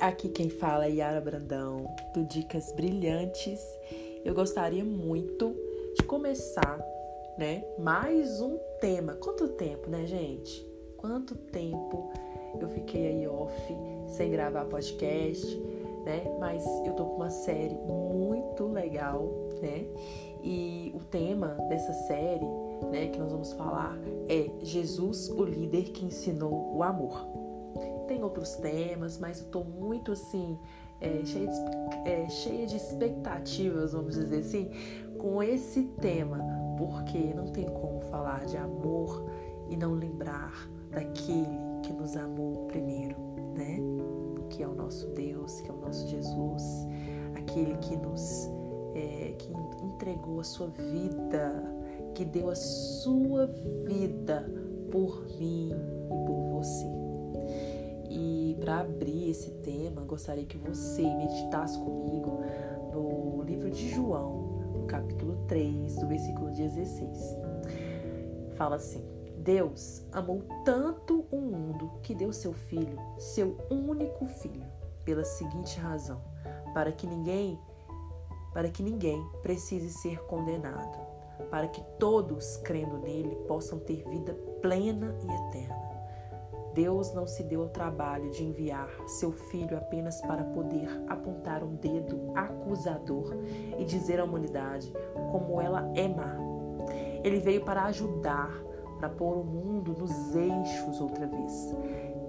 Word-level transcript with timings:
aqui 0.00 0.28
quem 0.28 0.48
fala 0.48 0.86
é 0.86 0.90
Yara 0.90 1.20
Brandão, 1.20 1.94
do 2.14 2.24
Dicas 2.24 2.72
Brilhantes. 2.72 3.60
Eu 4.24 4.34
gostaria 4.34 4.84
muito 4.84 5.54
de 5.96 6.04
começar, 6.04 6.78
né, 7.36 7.64
mais 7.78 8.40
um 8.40 8.58
tema. 8.80 9.14
Quanto 9.14 9.48
tempo, 9.48 9.90
né, 9.90 10.06
gente? 10.06 10.64
Quanto 10.96 11.34
tempo 11.34 12.10
eu 12.60 12.68
fiquei 12.68 13.08
aí 13.08 13.28
off, 13.28 13.76
sem 14.08 14.30
gravar 14.30 14.64
podcast, 14.66 15.56
né? 16.04 16.24
Mas 16.38 16.64
eu 16.86 16.92
tô 16.94 17.04
com 17.04 17.16
uma 17.16 17.30
série 17.30 17.74
muito 17.74 18.66
legal, 18.66 19.28
né? 19.60 19.86
E 20.42 20.92
o 20.94 21.00
tema 21.00 21.48
dessa 21.68 21.92
série, 21.92 22.46
né, 22.90 23.08
que 23.08 23.18
nós 23.18 23.32
vamos 23.32 23.52
falar 23.52 23.98
é 24.28 24.48
Jesus, 24.62 25.28
o 25.28 25.44
líder 25.44 25.90
que 25.90 26.04
ensinou 26.04 26.76
o 26.76 26.82
amor 26.82 27.37
tem 28.06 28.22
outros 28.22 28.56
temas, 28.56 29.18
mas 29.18 29.40
eu 29.40 29.46
tô 29.46 29.62
muito 29.62 30.12
assim, 30.12 30.58
é, 31.00 31.24
cheia, 31.24 31.46
de, 31.46 32.08
é, 32.08 32.28
cheia 32.28 32.66
de 32.66 32.76
expectativas, 32.76 33.92
vamos 33.92 34.14
dizer 34.14 34.40
assim, 34.40 34.70
com 35.18 35.42
esse 35.42 35.84
tema, 36.00 36.38
porque 36.76 37.18
não 37.34 37.46
tem 37.46 37.66
como 37.66 38.00
falar 38.02 38.44
de 38.46 38.56
amor 38.56 39.24
e 39.68 39.76
não 39.76 39.94
lembrar 39.94 40.68
daquele 40.90 41.58
que 41.82 41.92
nos 41.92 42.16
amou 42.16 42.66
primeiro, 42.66 43.16
né? 43.54 43.78
Que 44.50 44.62
é 44.62 44.68
o 44.68 44.74
nosso 44.74 45.06
Deus, 45.08 45.60
que 45.60 45.70
é 45.70 45.74
o 45.74 45.76
nosso 45.76 46.08
Jesus, 46.08 46.86
aquele 47.34 47.76
que 47.78 47.96
nos 47.96 48.48
é, 48.94 49.34
que 49.38 49.52
entregou 49.84 50.40
a 50.40 50.44
sua 50.44 50.68
vida, 50.68 51.62
que 52.14 52.24
deu 52.24 52.50
a 52.50 52.54
sua 52.54 53.46
vida 53.86 54.50
por 54.90 55.26
mim 55.38 55.70
e 55.70 56.26
por 56.26 56.58
você. 56.58 57.07
Para 58.60 58.80
abrir 58.80 59.30
esse 59.30 59.50
tema, 59.62 60.02
gostaria 60.02 60.44
que 60.44 60.58
você 60.58 61.02
meditasse 61.02 61.78
comigo 61.78 62.40
no 62.92 63.42
livro 63.42 63.70
de 63.70 63.88
João, 63.90 64.70
no 64.72 64.86
capítulo 64.86 65.44
3, 65.46 65.96
do 65.96 66.08
versículo 66.08 66.50
16. 66.50 67.36
Fala 68.56 68.76
assim: 68.76 69.04
Deus 69.38 70.04
amou 70.12 70.42
tanto 70.64 71.24
o 71.30 71.40
mundo 71.40 71.92
que 72.02 72.14
deu 72.14 72.32
seu 72.32 72.52
filho, 72.52 72.98
seu 73.18 73.56
único 73.70 74.26
filho, 74.26 74.66
pela 75.04 75.24
seguinte 75.24 75.78
razão: 75.78 76.20
para 76.74 76.92
que 76.92 77.06
ninguém 77.06 77.58
para 78.52 78.70
que 78.70 78.82
ninguém 78.82 79.24
precise 79.42 79.90
ser 79.90 80.20
condenado, 80.24 80.98
para 81.50 81.68
que 81.68 81.80
todos, 81.98 82.56
crendo 82.58 82.98
nele, 82.98 83.36
possam 83.46 83.78
ter 83.78 84.02
vida 84.08 84.34
plena 84.60 85.16
e 85.22 85.48
eterna. 85.48 85.87
Deus 86.78 87.12
não 87.12 87.26
se 87.26 87.42
deu 87.42 87.62
ao 87.62 87.68
trabalho 87.68 88.30
de 88.30 88.44
enviar 88.44 88.88
seu 89.04 89.32
filho 89.32 89.76
apenas 89.76 90.20
para 90.20 90.44
poder 90.44 90.88
apontar 91.08 91.64
um 91.64 91.74
dedo 91.74 92.30
acusador 92.36 93.34
e 93.76 93.84
dizer 93.84 94.20
à 94.20 94.24
humanidade 94.24 94.92
como 95.32 95.60
ela 95.60 95.90
é 95.96 96.06
má. 96.06 96.36
Ele 97.24 97.40
veio 97.40 97.64
para 97.64 97.82
ajudar, 97.86 98.52
para 98.96 99.08
pôr 99.08 99.38
o 99.38 99.44
mundo 99.44 99.92
nos 99.98 100.36
eixos 100.36 101.00
outra 101.00 101.26
vez. 101.26 101.74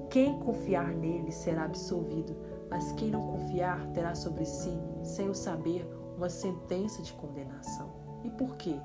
Quem 0.10 0.40
confiar 0.40 0.96
nele 0.96 1.32
será 1.32 1.66
absolvido, 1.66 2.36
mas 2.72 2.92
quem 2.94 3.12
não 3.12 3.22
confiar 3.22 3.86
terá 3.92 4.16
sobre 4.16 4.46
si, 4.46 4.76
sem 5.04 5.30
o 5.30 5.36
saber, 5.36 5.88
uma 6.18 6.28
sentença 6.28 7.04
de 7.04 7.14
condenação. 7.14 7.92
E 8.24 8.32
por 8.32 8.56
quê? 8.56 8.80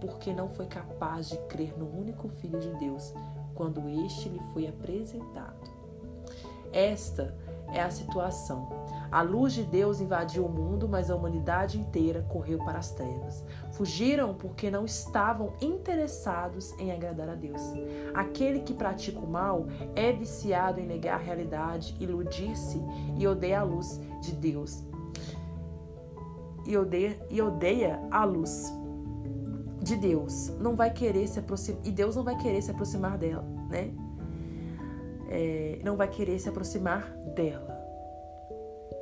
Porque 0.00 0.32
não 0.32 0.48
foi 0.48 0.64
capaz 0.64 1.28
de 1.28 1.36
crer 1.48 1.78
no 1.78 1.86
único 1.86 2.30
Filho 2.30 2.58
de 2.58 2.74
Deus 2.78 3.12
quando 3.54 3.88
este 4.04 4.28
lhe 4.28 4.40
foi 4.52 4.66
apresentado. 4.66 5.72
Esta 6.72 7.34
é 7.72 7.80
a 7.80 7.90
situação. 7.90 8.68
A 9.10 9.22
luz 9.22 9.52
de 9.52 9.62
Deus 9.62 10.00
invadiu 10.00 10.44
o 10.44 10.48
mundo, 10.48 10.88
mas 10.88 11.08
a 11.08 11.14
humanidade 11.14 11.78
inteira 11.78 12.26
correu 12.28 12.58
para 12.58 12.78
as 12.78 12.90
trevas. 12.90 13.44
Fugiram 13.70 14.34
porque 14.34 14.72
não 14.72 14.84
estavam 14.84 15.52
interessados 15.60 16.72
em 16.80 16.90
agradar 16.90 17.28
a 17.28 17.34
Deus. 17.36 17.62
Aquele 18.12 18.60
que 18.60 18.74
pratica 18.74 19.20
o 19.20 19.30
mal 19.30 19.66
é 19.94 20.12
viciado 20.12 20.80
em 20.80 20.86
negar 20.86 21.14
a 21.14 21.22
realidade, 21.22 21.96
iludir-se 22.00 22.82
e 23.16 23.26
odeia 23.26 23.60
a 23.60 23.62
luz 23.62 24.00
de 24.20 24.32
Deus. 24.32 24.82
E 26.66 26.76
odeia, 26.76 27.16
e 27.30 27.40
odeia 27.40 28.00
a 28.10 28.24
luz 28.24 28.72
de 29.80 29.96
Deus, 29.96 30.48
não 30.58 30.74
vai 30.74 30.90
querer 30.90 31.28
se 31.28 31.38
aproximar, 31.38 31.80
e 31.84 31.90
Deus 31.90 32.16
não 32.16 32.24
vai 32.24 32.36
querer 32.36 32.62
se 32.62 32.70
aproximar 32.70 33.18
dela, 33.18 33.44
né? 33.74 33.92
É, 35.28 35.78
não 35.82 35.96
vai 35.96 36.08
querer 36.08 36.38
se 36.38 36.48
aproximar 36.48 37.10
dela. 37.34 37.74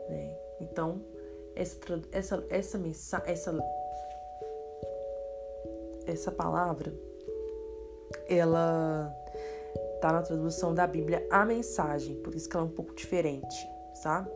Né? 0.08 0.34
Então, 0.60 1.02
essa, 1.54 1.78
essa, 2.10 2.44
essa, 2.48 3.22
essa, 3.26 3.58
essa 6.06 6.32
palavra, 6.32 6.92
ela 8.26 9.14
tá 10.00 10.12
na 10.12 10.22
tradução 10.22 10.74
da 10.74 10.86
Bíblia 10.86 11.26
a 11.30 11.44
mensagem, 11.44 12.16
por 12.22 12.34
isso 12.34 12.48
que 12.48 12.56
ela 12.56 12.64
é 12.64 12.68
um 12.68 12.72
pouco 12.72 12.94
diferente, 12.94 13.68
sabe? 13.94 14.30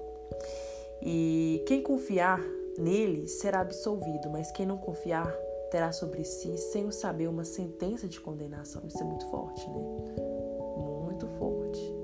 E 1.03 1.65
quem 1.67 1.83
confiar 1.83 2.41
nele 2.79 3.27
será 3.27 3.61
absolvido, 3.61 4.29
mas 4.31 4.53
quem 4.53 4.67
não 4.67 4.77
confiar 4.77 5.35
terá 5.71 5.93
sobre 5.93 6.25
si, 6.25 6.56
sem 6.56 6.87
o 6.87 6.93
saber, 6.93 7.28
uma 7.28 7.44
sentença 7.44 8.09
de 8.09 8.21
condenação. 8.21 8.82
Isso 8.87 9.00
é 9.00 9.04
muito 9.04 9.27
forte, 9.27 9.69
né? 9.69 9.81
Muito 11.04 11.27
forte. 11.38 11.94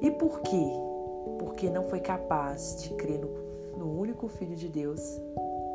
E 0.00 0.10
por 0.10 0.40
quê? 0.40 0.66
Porque 1.38 1.70
não 1.70 1.84
foi 1.84 2.00
capaz 2.00 2.82
de 2.82 2.94
crer 2.94 3.18
no, 3.18 3.28
no 3.76 3.98
único 3.98 4.28
Filho 4.28 4.56
de 4.56 4.68
Deus 4.68 5.00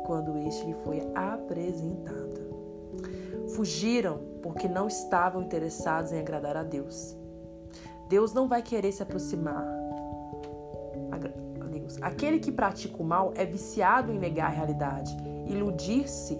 quando 0.06 0.38
este 0.38 0.66
lhe 0.66 0.74
foi 0.84 1.02
apresentado. 1.14 2.48
Fugiram 3.54 4.20
porque 4.42 4.68
não 4.68 4.86
estavam 4.86 5.42
interessados 5.42 6.12
em 6.12 6.18
agradar 6.18 6.56
a 6.56 6.62
Deus. 6.62 7.16
Deus 8.08 8.32
não 8.32 8.48
vai 8.48 8.62
querer 8.62 8.92
se 8.92 9.02
aproximar 9.02 9.77
Deus. 11.88 12.02
Aquele 12.02 12.38
que 12.38 12.52
pratica 12.52 13.02
o 13.02 13.04
mal 13.04 13.32
é 13.34 13.44
viciado 13.44 14.12
em 14.12 14.18
negar 14.18 14.46
a 14.46 14.54
realidade 14.54 15.16
iludir-se 15.48 16.38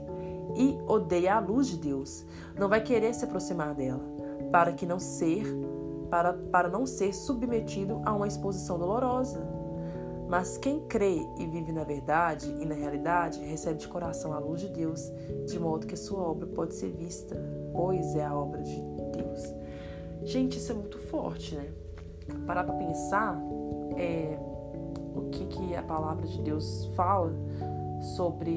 e 0.55 0.79
odeia 0.87 1.37
a 1.37 1.41
luz 1.41 1.69
de 1.69 1.79
Deus. 1.79 2.25
Não 2.57 2.69
vai 2.69 2.83
querer 2.83 3.15
se 3.15 3.25
aproximar 3.25 3.75
dela, 3.75 4.05
para 4.51 4.73
que 4.73 4.87
não 4.87 4.99
ser 4.99 5.45
para, 6.11 6.33
para 6.33 6.69
não 6.69 6.87
ser 6.87 7.13
submetido 7.13 8.01
a 8.05 8.15
uma 8.15 8.27
exposição 8.27 8.79
dolorosa. 8.79 9.47
Mas 10.27 10.59
quem 10.59 10.81
crê 10.87 11.27
e 11.39 11.47
vive 11.47 11.73
na 11.73 11.85
verdade 11.85 12.55
e 12.61 12.67
na 12.67 12.75
realidade 12.75 13.41
recebe 13.41 13.79
de 13.79 13.89
coração 13.89 14.33
a 14.33 14.39
luz 14.39 14.61
de 14.61 14.69
Deus, 14.69 15.11
de 15.47 15.59
modo 15.59 15.87
que 15.87 15.97
sua 15.97 16.21
obra 16.21 16.47
pode 16.47 16.75
ser 16.75 16.91
vista, 16.93 17.35
pois 17.73 18.15
é 18.15 18.25
a 18.25 18.35
obra 18.35 18.63
de 18.63 18.79
Deus. 19.17 19.55
Gente, 20.23 20.59
isso 20.59 20.73
é 20.73 20.75
muito 20.75 20.99
forte, 20.99 21.55
né? 21.55 21.71
Parar 22.47 22.65
para 22.65 22.75
pensar 22.75 23.41
é, 23.97 24.39
o 25.19 25.31
que, 25.31 25.47
que 25.47 25.77
a 25.77 25.83
palavra 25.83 26.27
de 26.27 26.41
Deus 26.43 26.87
fala 26.95 27.33
sobre 28.17 28.51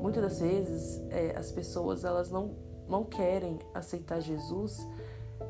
muitas 0.00 0.22
das 0.22 0.40
vezes 0.40 1.02
é, 1.10 1.34
as 1.36 1.52
pessoas 1.52 2.04
elas 2.04 2.30
não, 2.30 2.50
não 2.88 3.04
querem 3.04 3.58
aceitar 3.74 4.20
Jesus 4.20 4.86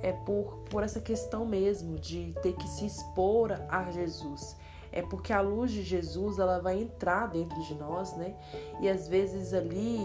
é 0.02 0.12
por, 0.12 0.64
por 0.70 0.82
essa 0.82 1.00
questão 1.00 1.46
mesmo 1.46 1.98
de 1.98 2.34
ter 2.42 2.52
que 2.54 2.68
se 2.68 2.86
expor 2.86 3.52
a 3.68 3.90
Jesus. 3.90 4.56
É 4.92 5.02
porque 5.02 5.32
a 5.32 5.40
luz 5.40 5.70
de 5.70 5.82
Jesus 5.82 6.38
ela 6.38 6.60
vai 6.60 6.80
entrar 6.80 7.26
dentro 7.28 7.60
de 7.62 7.74
nós, 7.74 8.16
né? 8.16 8.34
E 8.80 8.88
às 8.88 9.08
vezes 9.08 9.52
ali 9.52 9.98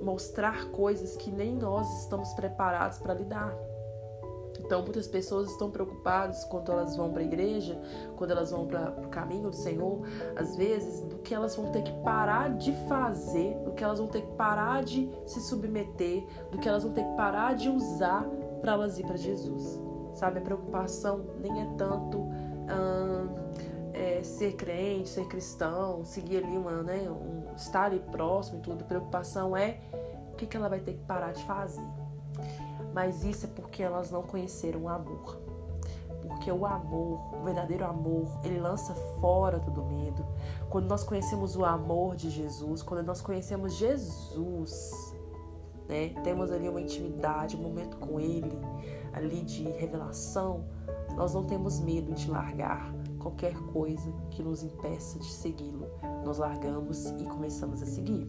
mostrar 0.00 0.66
coisas 0.70 1.16
que 1.16 1.30
nem 1.30 1.54
nós 1.54 2.02
estamos 2.02 2.32
preparados 2.34 2.98
para 2.98 3.14
lidar. 3.14 3.54
Então, 4.58 4.82
muitas 4.82 5.06
pessoas 5.06 5.50
estão 5.50 5.70
preocupadas 5.70 6.44
quando 6.44 6.72
elas 6.72 6.96
vão 6.96 7.10
para 7.10 7.20
a 7.20 7.24
igreja, 7.24 7.80
quando 8.16 8.30
elas 8.30 8.50
vão 8.50 8.66
para 8.66 8.90
o 9.04 9.08
caminho 9.08 9.50
do 9.50 9.56
Senhor, 9.56 10.02
às 10.36 10.56
vezes, 10.56 11.00
do 11.02 11.18
que 11.18 11.34
elas 11.34 11.56
vão 11.56 11.70
ter 11.70 11.82
que 11.82 11.92
parar 12.02 12.50
de 12.56 12.72
fazer, 12.88 13.54
do 13.64 13.72
que 13.72 13.82
elas 13.82 13.98
vão 13.98 14.08
ter 14.08 14.22
que 14.22 14.32
parar 14.32 14.82
de 14.82 15.10
se 15.26 15.40
submeter, 15.40 16.24
do 16.50 16.58
que 16.58 16.68
elas 16.68 16.84
vão 16.84 16.92
ter 16.92 17.04
que 17.04 17.16
parar 17.16 17.54
de 17.54 17.68
usar 17.68 18.26
para 18.60 18.72
elas 18.72 18.98
ir 18.98 19.06
para 19.06 19.16
Jesus. 19.16 19.80
Sabe, 20.14 20.38
a 20.38 20.42
preocupação 20.42 21.24
nem 21.40 21.62
é 21.62 21.66
tanto 21.76 22.18
hum, 22.18 23.28
é, 23.94 24.22
ser 24.22 24.52
crente, 24.52 25.08
ser 25.08 25.26
cristão, 25.26 26.04
seguir 26.04 26.38
ali 26.38 26.56
uma, 26.56 26.82
né, 26.82 27.10
um, 27.10 27.54
estar 27.56 27.84
ali 27.84 28.00
próximo 28.10 28.58
e 28.58 28.62
tudo. 28.62 28.82
A 28.82 28.86
preocupação 28.86 29.56
é 29.56 29.80
o 30.32 30.36
que, 30.36 30.46
que 30.46 30.56
ela 30.56 30.68
vai 30.68 30.80
ter 30.80 30.94
que 30.94 31.04
parar 31.04 31.32
de 31.32 31.42
fazer 31.44 32.01
mas 32.92 33.24
isso 33.24 33.46
é 33.46 33.48
porque 33.48 33.82
elas 33.82 34.10
não 34.10 34.22
conheceram 34.22 34.82
o 34.82 34.88
amor. 34.88 35.40
Porque 36.20 36.50
o 36.50 36.64
amor, 36.64 37.20
o 37.34 37.44
verdadeiro 37.44 37.84
amor, 37.84 38.26
ele 38.44 38.58
lança 38.58 38.94
fora 39.20 39.58
todo 39.58 39.84
medo. 39.84 40.24
Quando 40.70 40.86
nós 40.86 41.02
conhecemos 41.02 41.56
o 41.56 41.64
amor 41.64 42.16
de 42.16 42.30
Jesus, 42.30 42.82
quando 42.82 43.04
nós 43.04 43.20
conhecemos 43.20 43.74
Jesus, 43.74 45.14
né? 45.88 46.10
Temos 46.22 46.50
ali 46.50 46.68
uma 46.68 46.80
intimidade, 46.80 47.56
um 47.56 47.60
momento 47.60 47.96
com 47.98 48.18
ele, 48.18 48.58
ali 49.12 49.42
de 49.42 49.64
revelação, 49.64 50.64
nós 51.16 51.34
não 51.34 51.44
temos 51.44 51.80
medo 51.80 52.12
de 52.12 52.30
largar 52.30 52.94
qualquer 53.18 53.54
coisa 53.72 54.12
que 54.30 54.42
nos 54.42 54.62
impeça 54.62 55.18
de 55.18 55.30
segui-lo, 55.30 55.86
nós 56.24 56.38
largamos 56.38 57.06
e 57.20 57.24
começamos 57.24 57.82
a 57.82 57.86
seguir. 57.86 58.26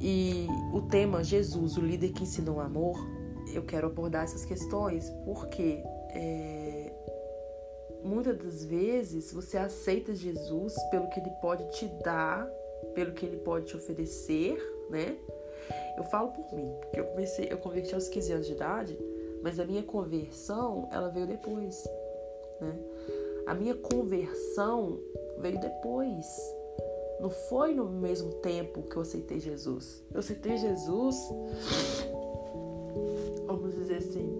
E 0.00 0.46
o 0.72 0.82
tema 0.82 1.24
Jesus, 1.24 1.76
o 1.76 1.80
líder 1.80 2.12
que 2.12 2.24
ensinou 2.24 2.60
amor, 2.60 2.96
eu 3.52 3.62
quero 3.62 3.86
abordar 3.86 4.24
essas 4.24 4.44
questões 4.44 5.10
porque 5.24 5.82
é, 6.10 6.92
muitas 8.02 8.36
das 8.36 8.64
vezes 8.64 9.32
você 9.32 9.56
aceita 9.56 10.14
Jesus 10.14 10.74
pelo 10.90 11.08
que 11.08 11.20
ele 11.20 11.30
pode 11.40 11.68
te 11.70 11.86
dar, 12.02 12.46
pelo 12.94 13.12
que 13.12 13.24
ele 13.24 13.38
pode 13.38 13.66
te 13.66 13.76
oferecer, 13.76 14.56
né? 14.90 15.16
Eu 15.96 16.04
falo 16.04 16.28
por 16.28 16.52
mim, 16.54 16.70
porque 16.80 17.00
eu 17.00 17.06
comecei, 17.06 17.48
eu 17.50 17.58
converti 17.58 17.94
aos 17.94 18.08
15 18.08 18.32
anos 18.32 18.46
de 18.46 18.52
idade, 18.52 18.98
mas 19.42 19.58
a 19.58 19.64
minha 19.64 19.82
conversão, 19.82 20.88
ela 20.92 21.08
veio 21.08 21.26
depois, 21.26 21.84
né? 22.60 22.78
A 23.46 23.54
minha 23.54 23.74
conversão 23.74 25.00
veio 25.38 25.60
depois. 25.60 26.26
Não 27.20 27.30
foi 27.30 27.74
no 27.74 27.86
mesmo 27.86 28.30
tempo 28.34 28.82
que 28.82 28.96
eu 28.96 29.02
aceitei 29.02 29.40
Jesus. 29.40 30.04
Eu 30.12 30.20
aceitei 30.20 30.56
Jesus, 30.58 31.16
vamos 33.46 33.74
dizer 33.74 33.98
assim, 33.98 34.38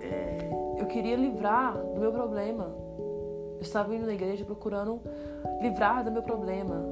é, 0.00 0.76
eu 0.78 0.86
queria 0.86 1.16
livrar 1.16 1.76
do 1.76 2.00
meu 2.00 2.12
problema. 2.12 2.74
Eu 3.54 3.62
estava 3.62 3.94
indo 3.94 4.06
na 4.06 4.14
igreja 4.14 4.44
procurando 4.44 5.00
livrar 5.60 6.04
do 6.04 6.10
meu 6.10 6.22
problema, 6.22 6.84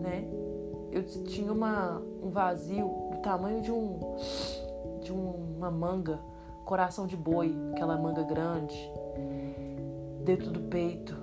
né? 0.00 0.28
Eu 0.90 1.04
tinha 1.04 1.52
uma, 1.52 2.02
um 2.22 2.30
vazio 2.30 2.86
do 3.12 3.18
tamanho 3.18 3.60
de 3.60 3.70
um 3.70 3.98
de 5.06 5.12
uma 5.12 5.70
manga, 5.70 6.18
coração 6.64 7.06
de 7.06 7.16
boi, 7.16 7.54
aquela 7.72 7.96
manga 7.96 8.24
grande, 8.24 8.76
dentro 10.24 10.50
do 10.50 10.60
peito 10.62 11.16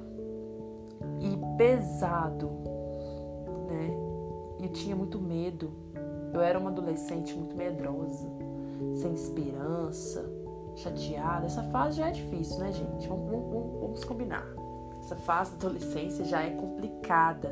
e 1.20 1.58
pesado, 1.58 2.50
né? 3.74 3.94
E 4.60 4.68
tinha 4.70 4.96
muito 4.96 5.20
medo. 5.20 5.72
Eu 6.34 6.42
era 6.42 6.58
uma 6.58 6.70
adolescente 6.70 7.34
muito 7.36 7.56
medrosa, 7.56 8.28
sem 8.96 9.14
esperança, 9.14 10.24
chateada. 10.76 11.46
Essa 11.46 11.64
fase 11.64 11.98
já 11.98 12.08
é 12.08 12.12
difícil, 12.12 12.60
né, 12.60 12.72
gente? 12.72 13.08
Vamos, 13.08 13.30
vamos, 13.30 13.82
vamos 13.82 14.04
combinar. 14.04 14.46
Essa 15.00 15.18
fase 15.18 15.52
da 15.52 15.68
adolescência 15.68 16.24
já 16.24 16.42
é 16.42 16.52
complicada, 16.52 17.50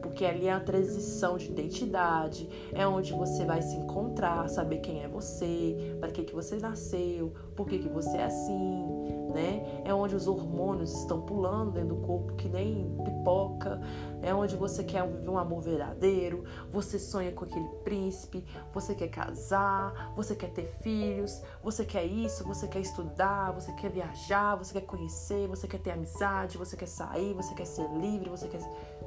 porque 0.00 0.24
ali 0.24 0.46
é 0.46 0.52
a 0.52 0.60
transição 0.60 1.36
de 1.36 1.50
identidade, 1.50 2.48
é 2.72 2.86
onde 2.86 3.12
você 3.12 3.44
vai 3.44 3.60
se 3.60 3.74
encontrar, 3.74 4.48
saber 4.48 4.78
quem 4.78 5.02
é 5.02 5.08
você, 5.08 5.96
para 5.98 6.12
que 6.12 6.22
que 6.22 6.32
você 6.32 6.56
nasceu, 6.56 7.32
por 7.56 7.66
que 7.66 7.80
que 7.80 7.88
você 7.88 8.18
é 8.18 8.24
assim, 8.24 8.84
né? 9.32 9.82
É 9.84 9.92
onde 9.92 10.14
os 10.14 10.28
hormônios 10.28 10.92
estão 10.92 11.22
pulando 11.22 11.72
dentro 11.72 11.96
do 11.96 12.06
corpo 12.06 12.34
que 12.34 12.48
nem 12.48 12.96
pipoca, 13.04 13.80
é 14.20 14.34
onde 14.34 14.56
você 14.56 14.84
quer 14.84 15.06
viver 15.06 15.28
um 15.28 15.38
amor 15.38 15.62
verdadeiro, 15.62 16.44
você 16.70 16.98
sonha 16.98 17.32
com 17.32 17.44
aquele 17.44 17.68
príncipe, 17.84 18.44
você 18.72 18.94
quer 18.94 19.08
casar, 19.08 20.12
você 20.14 20.36
quer 20.36 20.50
ter 20.50 20.66
filhos, 20.82 21.42
você 21.62 21.84
quer 21.84 22.04
isso, 22.04 22.44
você 22.44 22.68
quer 22.68 22.80
estudar, 22.80 23.52
você 23.52 23.72
quer 23.72 23.90
viajar, 23.90 24.56
você 24.56 24.72
quer 24.74 24.86
conhecer, 24.86 25.48
você 25.48 25.66
quer 25.66 25.78
ter 25.78 25.90
amizade, 25.90 26.58
você 26.58 26.76
quer 26.76 26.88
sair, 26.88 27.34
você 27.34 27.54
quer 27.54 27.66
ser 27.66 27.88
livre, 27.94 28.28
você 28.30 28.48
quer, 28.48 28.60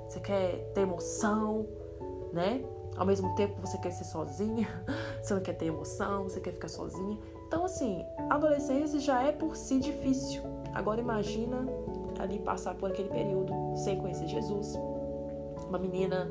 você 0.07 0.19
quer 0.19 0.71
ter 0.73 0.81
emoção, 0.81 1.67
né? 2.33 2.63
Ao 2.97 3.05
mesmo 3.05 3.35
tempo 3.35 3.59
você 3.59 3.77
quer 3.77 3.91
ser 3.91 4.05
sozinha, 4.05 4.67
você 5.21 5.33
não 5.33 5.41
quer 5.41 5.53
ter 5.53 5.65
emoção, 5.65 6.23
você 6.23 6.39
quer 6.39 6.51
ficar 6.51 6.69
sozinha. 6.69 7.19
Então, 7.55 7.63
assim, 7.63 8.05
adolescência 8.29 8.99
já 8.99 9.23
é 9.23 9.31
por 9.31 9.55
si 9.55 9.79
difícil. 9.79 10.43
Agora 10.73 10.99
imagina 10.99 11.65
ali 12.19 12.37
passar 12.37 12.75
por 12.75 12.91
aquele 12.91 13.07
período 13.07 13.53
sem 13.77 13.97
conhecer 13.97 14.27
Jesus. 14.27 14.77
Uma 15.69 15.79
menina 15.79 16.29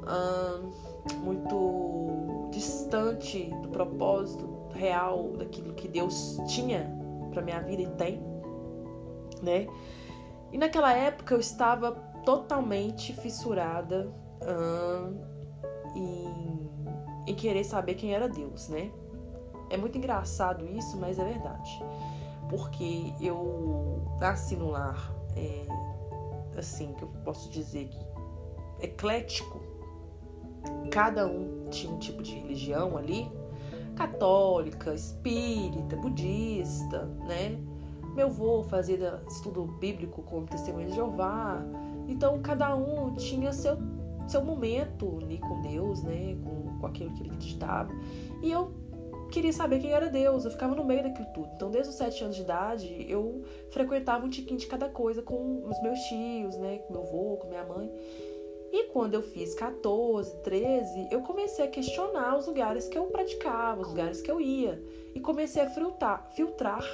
hum, 0.00 0.70
muito 1.18 2.48
distante 2.50 3.50
do 3.60 3.68
propósito 3.68 4.48
real 4.72 5.28
daquilo 5.36 5.74
que 5.74 5.86
Deus 5.86 6.40
tinha 6.46 6.90
para 7.32 7.42
minha 7.42 7.60
vida 7.60 7.82
e 7.82 7.88
tem, 7.88 8.22
né? 9.42 9.66
E 10.50 10.56
naquela 10.56 10.90
época 10.90 11.34
eu 11.34 11.40
estava 11.40 11.92
totalmente 12.24 13.12
fissurada 13.12 14.10
hum, 14.40 15.20
em, 15.94 16.70
em 17.26 17.34
querer 17.34 17.62
saber 17.62 17.94
quem 17.94 18.14
era 18.14 18.26
Deus, 18.26 18.70
né? 18.70 18.90
É 19.70 19.76
muito 19.76 19.98
engraçado 19.98 20.66
isso, 20.66 20.96
mas 20.96 21.18
é 21.18 21.24
verdade. 21.24 21.84
Porque 22.48 23.12
eu 23.20 24.02
nasci 24.20 24.56
num 24.56 24.70
lar, 24.70 25.12
é, 25.34 25.66
assim, 26.56 26.92
que 26.94 27.02
eu 27.02 27.08
posso 27.24 27.50
dizer 27.50 27.88
que 27.88 28.06
eclético. 28.80 29.60
Cada 30.90 31.26
um 31.26 31.66
tinha 31.70 31.92
um 31.92 31.98
tipo 31.98 32.22
de 32.22 32.34
religião 32.34 32.96
ali. 32.96 33.30
Católica, 33.94 34.94
espírita, 34.94 35.96
budista, 35.96 37.06
né? 37.26 37.58
Meu 38.14 38.26
avô 38.28 38.62
fazia 38.64 39.22
estudo 39.28 39.64
bíblico 39.64 40.22
como 40.22 40.46
testemunho 40.46 40.88
de 40.88 40.94
Jeová. 40.94 41.62
Então, 42.08 42.40
cada 42.40 42.74
um 42.74 43.14
tinha 43.14 43.52
seu, 43.52 43.78
seu 44.26 44.44
momento 44.44 45.18
ali 45.20 45.38
com 45.38 45.60
Deus, 45.62 46.02
né? 46.02 46.36
Com, 46.42 46.78
com 46.78 46.86
aquilo 46.86 47.12
que 47.12 47.22
ele 47.22 47.30
acreditava. 47.30 47.90
E 48.42 48.50
eu 48.50 48.72
queria 49.30 49.52
saber 49.52 49.80
quem 49.80 49.92
era 49.92 50.08
Deus, 50.08 50.44
eu 50.44 50.50
ficava 50.50 50.74
no 50.74 50.84
meio 50.84 51.02
daquilo 51.02 51.28
tudo. 51.32 51.50
Então, 51.54 51.70
desde 51.70 51.90
os 51.90 51.96
sete 51.96 52.22
anos 52.22 52.36
de 52.36 52.42
idade, 52.42 53.06
eu 53.08 53.42
frequentava 53.70 54.24
um 54.24 54.30
tiquinho 54.30 54.58
de 54.58 54.66
cada 54.66 54.88
coisa 54.88 55.22
com 55.22 55.64
os 55.68 55.80
meus 55.82 55.98
tios, 56.00 56.56
né, 56.56 56.78
com 56.78 56.92
meu 56.92 57.02
avô, 57.02 57.36
com 57.36 57.48
minha 57.48 57.64
mãe. 57.64 57.90
E 58.72 58.84
quando 58.84 59.14
eu 59.14 59.22
fiz 59.22 59.54
14, 59.54 60.36
13, 60.42 61.08
eu 61.10 61.22
comecei 61.22 61.64
a 61.64 61.68
questionar 61.68 62.36
os 62.36 62.46
lugares 62.46 62.88
que 62.88 62.98
eu 62.98 63.06
praticava, 63.06 63.80
os 63.80 63.88
lugares 63.88 64.20
que 64.20 64.30
eu 64.30 64.40
ia. 64.40 64.82
E 65.14 65.20
comecei 65.20 65.62
a 65.62 65.70
filtrar. 65.70 66.28
filtrar. 66.32 66.84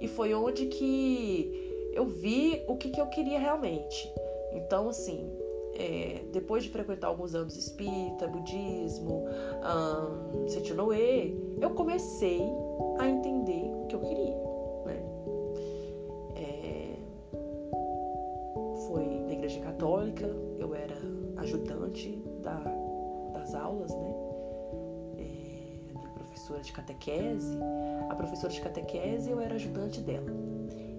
E 0.00 0.08
foi 0.08 0.32
onde 0.32 0.66
que 0.66 1.90
eu 1.92 2.06
vi 2.06 2.64
o 2.66 2.76
que, 2.76 2.90
que 2.90 3.00
eu 3.00 3.06
queria 3.08 3.38
realmente. 3.38 4.10
Então, 4.52 4.88
assim, 4.88 5.30
é, 5.74 6.22
depois 6.32 6.64
de 6.64 6.70
frequentar 6.70 7.08
alguns 7.08 7.34
anos 7.34 7.56
espírita, 7.56 8.26
budismo, 8.26 9.24
um, 9.62 10.48
Setianoe, 10.48 11.56
eu 11.60 11.70
comecei 11.70 12.42
a 12.98 13.08
entender 13.08 13.70
o 13.72 13.86
que 13.86 13.94
eu 13.94 14.00
queria. 14.00 14.36
Né? 14.86 15.02
É, 16.36 16.96
foi 18.86 19.06
na 19.26 19.32
igreja 19.32 19.60
católica, 19.60 20.26
eu 20.58 20.74
era 20.74 20.96
ajudante 21.38 22.22
da, 22.42 22.58
das 23.32 23.54
aulas, 23.54 23.94
né? 23.94 24.14
É, 25.18 26.08
professora 26.14 26.60
de 26.60 26.72
catequese. 26.72 27.58
A 28.08 28.14
professora 28.14 28.52
de 28.52 28.60
catequese, 28.60 29.30
eu 29.30 29.40
era 29.40 29.54
ajudante 29.54 30.00
dela 30.00 30.49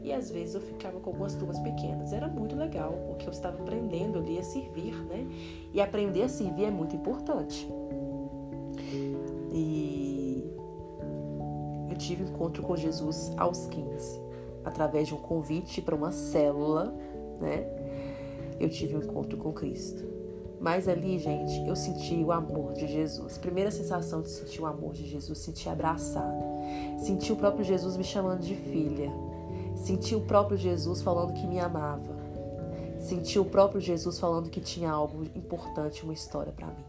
e 0.04 0.12
às 0.12 0.32
vezes 0.32 0.56
eu 0.56 0.62
ficava 0.62 1.00
com 1.00 1.10
algumas 1.12 1.36
turmas 1.36 1.60
pequenas. 1.60 2.12
Era 2.12 2.28
muito 2.28 2.56
legal, 2.56 2.94
porque 3.08 3.28
eu 3.28 3.32
estava 3.32 3.62
aprendendo 3.62 4.18
ali 4.18 4.40
a 4.40 4.44
servir, 4.44 4.96
né? 5.06 5.28
E 5.74 5.80
aprender 5.80 6.24
a 6.24 6.30
servir 6.30 6.66
é 6.66 6.72
muito 6.72 6.96
importante. 6.96 7.68
E 9.54 10.50
eu 11.90 11.98
tive 11.98 12.24
encontro 12.24 12.64
com 12.64 12.76
Jesus 12.76 13.32
aos 13.38 13.68
15, 13.68 14.20
através 14.66 15.08
de 15.08 15.14
um 15.14 15.18
convite 15.18 15.82
para 15.82 15.96
uma 15.96 16.12
célula, 16.12 16.94
né? 17.40 17.68
Eu 18.60 18.70
tive 18.70 18.96
um 18.96 19.00
encontro 19.00 19.38
com 19.38 19.54
Cristo. 19.54 20.10
Mas 20.60 20.88
ali, 20.88 21.18
gente, 21.18 21.68
eu 21.68 21.76
senti 21.76 22.16
o 22.16 22.32
amor 22.32 22.74
de 22.74 22.88
Jesus. 22.88 23.38
Primeira 23.38 23.72
sensação 23.72 24.22
de 24.22 24.30
sentir 24.30 24.62
o 24.62 24.68
amor 24.68 24.94
de 24.94 25.08
Jesus, 25.08 25.40
sentir 25.40 25.70
abraçado. 25.70 26.44
Senti 27.00 27.32
o 27.32 27.36
próprio 27.36 27.66
Jesus 27.66 27.98
me 27.98 28.04
chamando 28.04 28.42
de 28.42 28.56
filha 28.56 29.12
Senti 29.82 30.16
o 30.16 30.22
próprio 30.22 30.58
Jesus 30.58 31.02
falando 31.02 31.34
que 31.34 31.48
me 31.48 31.60
amava. 31.60 32.16
Senti 33.00 33.40
o 33.40 33.46
próprio 33.46 33.82
Jesus 33.82 34.20
falando 34.20 34.50
que 34.50 34.62
tinha 34.62 34.92
algo 34.92 35.24
importante, 35.36 36.04
uma 36.04 36.14
história 36.14 36.52
para 36.52 36.68
mim. 36.68 36.86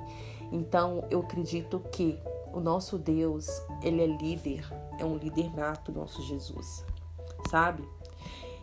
Então, 0.53 1.03
eu 1.11 1.21
acredito 1.21 1.81
que 1.91 2.21
o 2.53 2.61
nosso 2.61 2.99
Deus, 2.99 3.49
ele 3.83 4.03
é 4.03 4.07
líder, 4.07 4.71
é 4.99 5.07
um 5.07 5.17
líder 5.17 5.51
nato, 5.57 5.91
nosso 5.91 6.21
Jesus. 6.23 6.85
Sabe? 7.49 7.83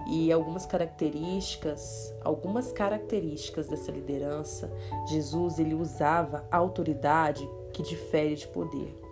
E 0.08 0.32
algumas 0.32 0.68
características, 0.68 2.14
algumas 2.24 2.72
características 2.72 3.68
dessa 3.68 3.92
liderança, 3.92 4.72
Jesus 5.08 5.58
ele 5.58 5.74
usava 5.74 6.46
autoridade 6.52 7.50
que 7.74 7.82
difere 7.82 8.36
de 8.36 8.48
poder. 8.48 9.09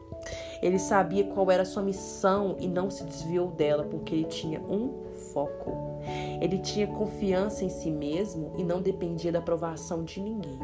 Ele 0.61 0.79
sabia 0.79 1.23
qual 1.25 1.51
era 1.51 1.63
a 1.63 1.65
sua 1.65 1.83
missão 1.83 2.55
e 2.59 2.67
não 2.67 2.89
se 2.89 3.03
desviou 3.03 3.49
dela, 3.51 3.83
porque 3.83 4.13
ele 4.13 4.25
tinha 4.25 4.59
um 4.61 5.07
foco. 5.33 6.01
Ele 6.41 6.57
tinha 6.59 6.87
confiança 6.87 7.63
em 7.63 7.69
si 7.69 7.91
mesmo 7.91 8.53
e 8.57 8.63
não 8.63 8.81
dependia 8.81 9.31
da 9.31 9.39
aprovação 9.39 10.03
de 10.03 10.19
ninguém. 10.21 10.57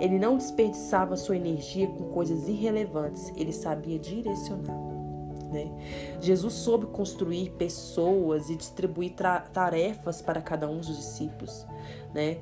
Ele 0.00 0.18
não 0.18 0.36
desperdiçava 0.36 1.16
sua 1.16 1.36
energia 1.36 1.86
com 1.86 2.04
coisas 2.10 2.46
irrelevantes, 2.48 3.32
ele 3.36 3.52
sabia 3.52 3.98
direcionar. 3.98 4.76
né? 5.50 5.70
Jesus 6.20 6.54
soube 6.54 6.86
construir 6.86 7.50
pessoas 7.52 8.50
e 8.50 8.56
distribuir 8.56 9.14
tarefas 9.52 10.20
para 10.20 10.42
cada 10.42 10.68
um 10.68 10.78
dos 10.78 10.96
discípulos, 10.96 11.66
né? 12.12 12.38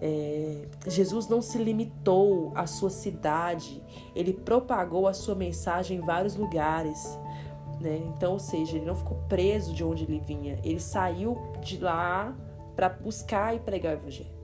É, 0.00 0.66
Jesus 0.86 1.28
não 1.28 1.40
se 1.40 1.58
limitou 1.58 2.52
à 2.54 2.66
sua 2.66 2.90
cidade, 2.90 3.82
ele 4.14 4.32
propagou 4.32 5.08
a 5.08 5.14
sua 5.14 5.34
mensagem 5.34 5.98
em 5.98 6.00
vários 6.00 6.36
lugares. 6.36 7.18
Né? 7.80 8.02
Então, 8.14 8.32
ou 8.34 8.38
seja, 8.38 8.76
ele 8.76 8.86
não 8.86 8.94
ficou 8.94 9.18
preso 9.28 9.72
de 9.72 9.84
onde 9.84 10.04
ele 10.04 10.20
vinha, 10.20 10.58
ele 10.64 10.80
saiu 10.80 11.36
de 11.60 11.78
lá 11.78 12.34
para 12.74 12.88
buscar 12.88 13.54
e 13.54 13.58
pregar 13.58 13.94
o 13.94 13.98
evangelho. 13.98 14.36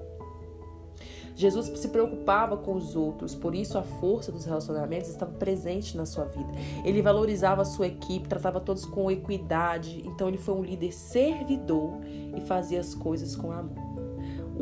Jesus 1.35 1.78
se 1.78 1.88
preocupava 1.88 2.56
com 2.56 2.75
os 2.75 2.94
outros, 2.94 3.35
por 3.35 3.54
isso 3.54 3.78
a 3.78 3.82
força 3.82 4.30
dos 4.30 4.44
relacionamentos 4.44 5.09
estava 5.09 5.32
presente 5.32 5.97
na 5.97 6.04
sua 6.04 6.26
vida. 6.26 6.50
Ele 6.85 7.00
valorizava 7.00 7.62
a 7.62 7.64
sua 7.64 7.87
equipe, 7.87 8.28
tratava 8.28 8.61
todos 8.61 8.85
com 8.85 9.11
equidade, 9.11 10.02
então 10.06 10.28
ele 10.28 10.38
foi 10.38 10.54
um 10.54 10.62
líder 10.62 10.92
servidor 10.92 12.00
e 12.37 12.40
fazia 12.42 12.80
as 12.80 12.94
coisas 12.94 13.35
com 13.35 13.50
amor. 13.50 13.91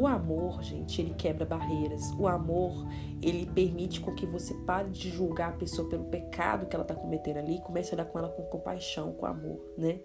O 0.01 0.07
amor, 0.07 0.63
gente, 0.63 1.03
ele 1.03 1.13
quebra 1.13 1.45
barreiras. 1.45 2.11
O 2.19 2.27
amor, 2.27 2.73
ele 3.21 3.45
permite 3.45 4.01
com 4.01 4.15
que 4.15 4.25
você 4.25 4.55
pare 4.65 4.89
de 4.89 5.11
julgar 5.11 5.51
a 5.51 5.57
pessoa 5.59 5.87
pelo 5.91 6.05
pecado 6.05 6.65
que 6.65 6.75
ela 6.75 6.85
está 6.85 6.95
cometendo 6.95 7.37
ali 7.37 7.57
e 7.57 7.61
comece 7.61 7.91
a 7.91 7.97
olhar 7.97 8.07
com 8.07 8.19
ela 8.19 8.31
com 8.31 8.43
compaixão, 8.45 9.13
com 9.13 9.27
amor, 9.27 9.61
né? 9.77 10.01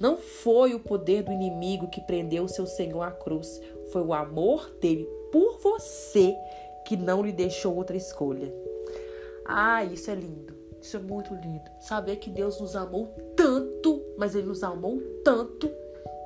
Não 0.00 0.16
foi 0.16 0.74
o 0.74 0.80
poder 0.80 1.22
do 1.22 1.30
inimigo 1.30 1.86
que 1.86 2.00
prendeu 2.00 2.42
o 2.42 2.48
seu 2.48 2.66
Senhor 2.66 3.00
à 3.00 3.12
cruz, 3.12 3.60
foi 3.92 4.02
o 4.02 4.12
amor 4.12 4.76
dele 4.80 5.04
por 5.30 5.60
você 5.60 6.36
que 6.84 6.96
não 6.96 7.22
lhe 7.22 7.32
deixou 7.32 7.76
outra 7.76 7.96
escolha. 7.96 8.52
Ah, 9.46 9.84
isso 9.84 10.10
é 10.10 10.16
lindo. 10.16 10.52
Isso 10.82 10.96
é 10.96 11.00
muito 11.00 11.32
lindo. 11.34 11.70
Saber 11.78 12.16
que 12.16 12.28
Deus 12.28 12.60
nos 12.60 12.74
amou 12.74 13.14
tanto, 13.36 14.02
mas 14.16 14.34
ele 14.34 14.48
nos 14.48 14.64
amou 14.64 15.00
tanto 15.24 15.70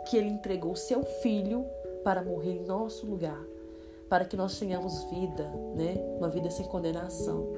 que 0.08 0.16
ele 0.16 0.28
entregou 0.28 0.74
seu 0.74 1.04
filho 1.04 1.66
para 2.04 2.22
morrer 2.22 2.58
em 2.58 2.64
nosso 2.64 3.06
lugar, 3.06 3.40
para 4.08 4.24
que 4.24 4.36
nós 4.36 4.58
tenhamos 4.58 5.04
vida, 5.04 5.44
né? 5.74 5.94
Uma 6.18 6.28
vida 6.28 6.50
sem 6.50 6.66
condenação. 6.66 7.48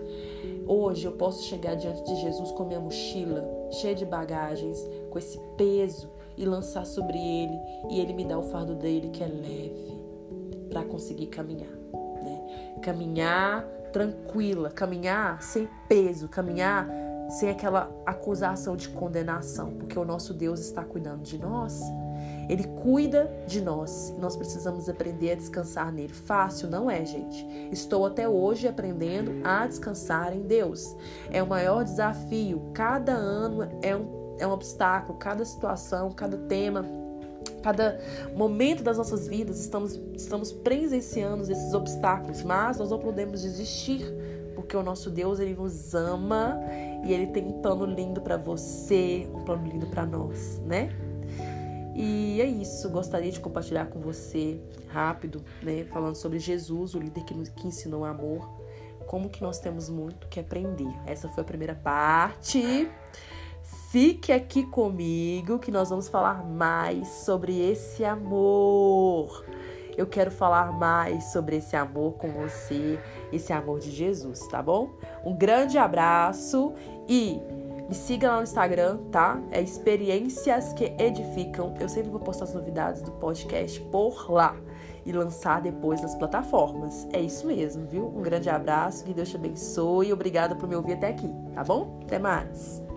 Hoje 0.67 1.07
eu 1.07 1.13
posso 1.13 1.45
chegar 1.45 1.75
diante 1.75 2.05
de 2.05 2.17
Jesus 2.21 2.51
com 2.53 2.65
minha 2.65 2.81
mochila 2.81 3.45
cheia 3.71 3.95
de 3.95 4.05
bagagens, 4.05 4.79
com 5.11 5.19
esse 5.19 5.39
peso 5.57 6.11
e 6.37 6.45
lançar 6.45 6.87
sobre 6.87 7.19
ele 7.19 7.59
e 7.91 8.01
ele 8.01 8.13
me 8.13 8.25
dá 8.25 8.39
o 8.39 8.43
fardo 8.43 8.75
dele 8.75 9.11
que 9.11 9.23
é 9.23 9.27
leve 9.27 9.99
para 10.69 10.85
conseguir 10.85 11.27
caminhar, 11.27 11.71
né? 12.23 12.79
Caminhar 12.83 13.65
tranquila, 13.93 14.71
caminhar 14.71 15.41
sem 15.43 15.69
peso, 15.89 16.29
caminhar 16.29 16.89
sem 17.31 17.49
aquela 17.49 17.91
acusação 18.05 18.77
de 18.77 18.89
condenação, 18.89 19.75
porque 19.75 19.99
o 19.99 20.05
nosso 20.05 20.35
Deus 20.35 20.61
está 20.61 20.85
cuidando 20.85 21.23
de 21.23 21.39
nós. 21.39 21.81
Ele 22.49 22.65
cuida 22.83 23.31
de 23.47 23.61
nós. 23.61 24.15
Nós 24.19 24.37
precisamos 24.37 24.89
aprender 24.89 25.33
a 25.33 25.35
descansar 25.35 25.93
nele. 25.93 26.13
Fácil 26.13 26.69
não 26.69 26.91
é, 26.91 27.05
gente. 27.05 27.47
Estou 27.71 28.07
até 28.07 28.29
hoje 28.29 28.69
aprendendo 28.69 29.41
a 29.45 29.67
descansar 29.67 30.35
em 30.35 30.43
Deus. 30.43 30.97
É 31.31 31.43
o 31.43 31.47
maior 31.47 31.85
desafio. 31.85 32.71
Cada 32.73 33.13
ano 33.13 33.69
é 33.83 33.97
um, 33.97 34.37
é 34.39 34.47
um 34.47 34.51
obstáculo, 34.51 35.19
cada 35.19 35.45
situação, 35.45 36.11
cada 36.13 36.37
tema, 36.37 36.85
cada 37.63 37.99
momento 38.35 38.83
das 38.83 38.99
nossas 38.99 39.27
vidas 39.27 39.59
estamos, 39.59 39.99
estamos 40.15 40.53
presenciando 40.53 41.51
esses 41.51 41.73
obstáculos, 41.73 42.43
mas 42.43 42.79
nós 42.79 42.91
não 42.91 42.99
podemos 42.99 43.43
desistir, 43.43 44.05
porque 44.55 44.77
o 44.77 44.83
nosso 44.83 45.11
Deus 45.11 45.41
ele 45.41 45.55
nos 45.55 45.95
ama 45.95 46.61
e 47.05 47.13
ele 47.13 47.29
tem 47.29 47.45
um 47.47 47.63
plano 47.63 47.87
lindo 47.87 48.21
para 48.21 48.37
você, 48.37 49.29
um 49.35 49.45
plano 49.45 49.67
lindo 49.67 49.87
para 49.87 50.05
nós, 50.05 50.61
né? 50.67 50.91
E 51.95 52.41
é 52.41 52.45
isso, 52.45 52.91
gostaria 52.91 53.31
de 53.31 53.39
compartilhar 53.39 53.87
com 53.87 54.01
você 54.01 54.61
rápido, 54.89 55.45
né, 55.63 55.85
falando 55.85 56.17
sobre 56.17 56.39
Jesus, 56.39 56.95
o 56.95 56.99
líder 56.99 57.25
que, 57.25 57.35
que 57.51 57.69
ensinou 57.69 58.05
amor, 58.05 58.49
como 59.07 59.29
que 59.29 59.43
nós 59.43 59.61
temos 59.61 59.89
muito 59.89 60.27
que 60.29 60.41
aprender. 60.41 60.93
Essa 61.07 61.29
foi 61.29 61.43
a 61.43 61.47
primeira 61.47 61.75
parte. 61.75 62.91
Fique 63.91 64.33
aqui 64.33 64.65
comigo 64.65 65.61
que 65.61 65.71
nós 65.71 65.89
vamos 65.89 66.09
falar 66.09 66.45
mais 66.45 67.07
sobre 67.09 67.61
esse 67.61 68.05
amor. 68.05 69.45
Eu 69.97 70.07
quero 70.09 70.33
falar 70.33 70.73
mais 70.73 71.33
sobre 71.33 71.57
esse 71.57 71.77
amor 71.77 72.15
com 72.15 72.29
você, 72.29 72.99
esse 73.33 73.53
amor 73.53 73.79
de 73.79 73.93
Jesus, 73.93 74.41
tá 74.49 74.61
bom? 74.61 74.91
Um 75.25 75.37
grande 75.37 75.79
abraço 75.79 76.75
e 77.09 77.41
me 77.89 77.95
siga 77.95 78.31
lá 78.31 78.37
no 78.37 78.43
Instagram, 78.43 78.99
tá? 79.11 79.41
É 79.51 79.61
Experiências 79.61 80.73
que 80.73 80.95
Edificam. 80.99 81.75
Eu 81.81 81.89
sempre 81.89 82.11
vou 82.11 82.21
postar 82.21 82.45
as 82.45 82.55
novidades 82.55 83.03
do 83.03 83.11
podcast 83.13 83.81
por 83.81 84.31
lá 84.31 84.57
e 85.05 85.13
lançar 85.13 85.61
depois 85.61 86.01
nas 86.01 86.15
plataformas. 86.15 87.07
É 87.13 87.21
isso 87.21 87.47
mesmo, 87.47 87.87
viu? 87.87 88.07
Um 88.07 88.23
grande 88.23 88.49
abraço, 88.49 89.05
que 89.05 89.13
Deus 89.13 89.29
te 89.29 89.37
abençoe 89.37 90.09
e 90.09 90.13
obrigada 90.13 90.55
por 90.55 90.69
me 90.69 90.77
ouvir 90.77 90.95
até 90.95 91.09
aqui, 91.09 91.31
tá 91.55 91.63
bom? 91.63 92.01
Até 92.03 92.19
mais! 92.19 92.94